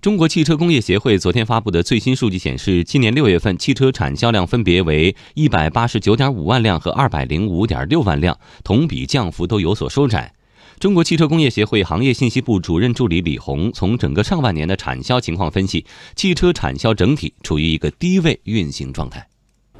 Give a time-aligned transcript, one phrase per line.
[0.00, 10.32] 中国汽车工业协会昨天发布的最新数据显示，今年六月份汽车产销量分别为一百八十九点五万辆和二百零五点六万辆，同比降幅都有所收窄。
[10.78, 15.84] 中国汽车工业协会行业信息部主任助理李红从整个上半年的产销情况分析，
[16.14, 19.26] 汽车产销整体处于一个低位运行状态。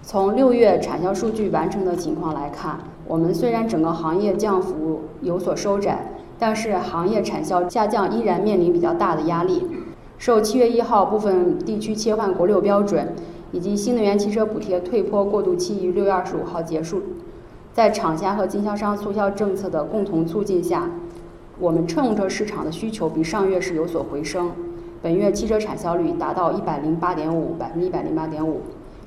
[0.03, 2.77] 从六月产销数据完成的情况来看，
[3.07, 6.05] 我们虽然整个行业降幅有所收窄，
[6.41, 9.63] 但是行业产销下降依然面临比较大的压力。
[10.19, 13.15] 受七月一号部分地区切换国六标准，
[13.53, 17.01] 以及新能源汽车补贴退坡过渡期于六月二十五号结束，
[17.73, 20.91] 在厂家和经销商促销政策的共同促进下，
[21.61, 24.51] 我们乘用车市场的需求比上月是有所回升。
[25.01, 28.63] 本月汽车产销率达到一百零八点五百分之一百零八点五，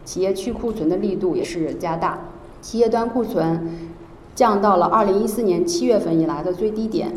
[0.06, 2.20] 企业去库存的力度也是加大，
[2.62, 3.70] 企业端库存
[4.34, 7.12] 降到了二零一四年七月份以来的最低点。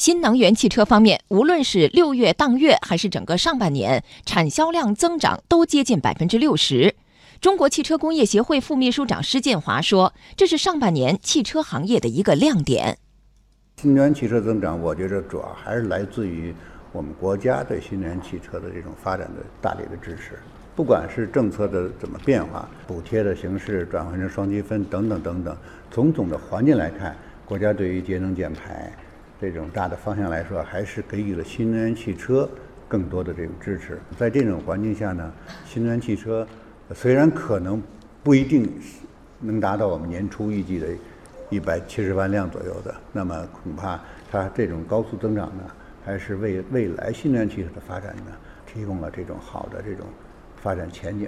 [0.00, 6.94] 新能源汽车方面，无论是六月当月还是整个上半年，产销量增长都接近百分之六十。
[7.38, 12.96] 中国汽车工业协会副秘书长施建华说：“这是上半年汽车行业的一个亮点。
[13.76, 16.54] 新能源汽车增长，我觉得主要还是来自于
[16.92, 20.38] 我们国家对新能源汽车的这种发展的大力的支持。
[20.74, 25.54] 不管是政策的怎么变化，补贴的形式转换成双积分等等等等，
[25.90, 27.14] 从总的环境来看，
[27.44, 28.90] 国家对于节能减排。”
[29.40, 32.48] 这种大的方向来说，还是给予了新能源汽车
[32.86, 33.98] 更多的这种支持。
[34.18, 35.32] 在这种环境下呢，
[35.64, 36.46] 新能源汽车
[36.94, 37.82] 虽然可能
[38.22, 38.70] 不一定
[39.40, 40.88] 能达到我们年初预计的
[41.48, 43.98] 一百七十万辆左右的，那么恐怕
[44.30, 45.64] 它这种高速增长呢，
[46.04, 48.32] 还是为未来新能源汽车的发展呢，
[48.66, 50.06] 提供了这种好的这种
[50.56, 51.26] 发展前景。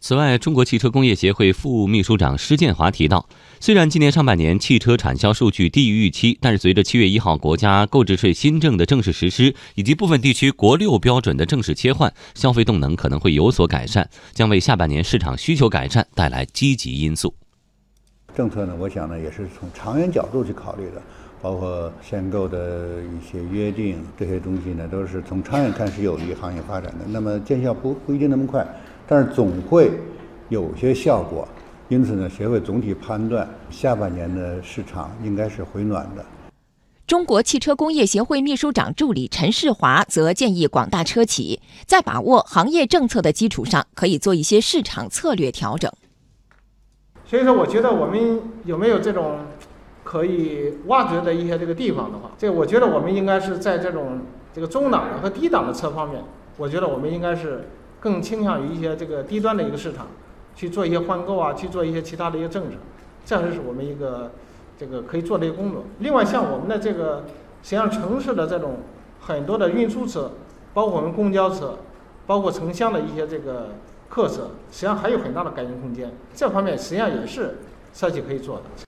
[0.00, 17.34] 此外，中国汽车工业协会副秘书长施建华提到，虽然今年上半年汽车产销数据低于预期，但是随着七月一号国家购置税新政的正式实施，以及部分地区国六标准的正式切换，消费动能可能会有所改善，将为下半年市场需求改善带来积极因素。
[18.36, 21.02] 政策呢，我想呢，也是从长远角度去考虑的，
[21.42, 27.04] 包括限购的一些约定，这些东西呢，都是从长远看是有利于行业发展的。
[27.08, 28.64] 那么见效不不一定那么快。
[29.10, 29.90] 但是总会
[30.50, 31.48] 有些效果，
[31.88, 36.22] 因此呢，协会总体判断下半年的市场应该是回暖的。
[37.06, 45.90] 中国汽车工业协会秘书长助理陈世华则建议广大车企在把握行业政策的基础上，可以做一些市场策略调整。
[47.24, 49.38] 所以说，我觉得我们有没有这种
[50.04, 54.20] 可以挖掘的一些这个地方的话，这我觉得我们应该是在这种
[54.52, 56.22] 这个中档的和低档的车方面，
[56.58, 57.66] 我觉得我们应该是。
[58.00, 60.06] 更倾向于一些这个低端的一个市场，
[60.54, 62.76] 去做一些换购啊，去做一些其他的一些政策，
[63.24, 64.30] 这还是我们一个
[64.78, 65.84] 这个可以做的一个工作。
[65.98, 67.24] 另外，像我们的这个
[67.62, 68.78] 实际上城市的这种
[69.20, 70.30] 很多的运输车，
[70.72, 71.78] 包括我们公交车，
[72.26, 73.70] 包括城乡的一些这个
[74.08, 76.12] 客车，实际上还有很大的改进空间。
[76.34, 77.58] 这方面实际上也是
[77.92, 78.87] 设计可以做的。